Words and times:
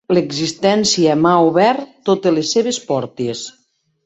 L'existència 0.17 1.17
m'ha 1.25 1.33
obert 1.49 1.85
totes 2.09 2.37
les 2.39 2.55
seves 2.57 2.81
portes. 2.89 3.45